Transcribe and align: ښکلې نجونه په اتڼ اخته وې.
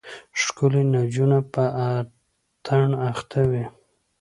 ښکلې 0.41 0.83
نجونه 0.93 1.37
په 1.53 1.63
اتڼ 1.93 2.87
اخته 3.09 3.39
وې. 3.49 3.65